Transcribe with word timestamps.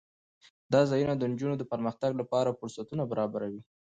دا 0.73 0.81
ځایونه 0.89 1.13
د 1.17 1.23
نجونو 1.31 1.55
د 1.57 1.63
پرمختګ 1.71 2.11
لپاره 2.21 2.57
فرصتونه 2.59 3.03
برابروي. 3.11 3.61